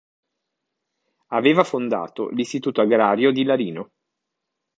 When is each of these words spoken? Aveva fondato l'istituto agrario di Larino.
Aveva 1.27 1.63
fondato 1.63 2.29
l'istituto 2.29 2.81
agrario 2.81 3.31
di 3.31 3.43
Larino. 3.43 3.91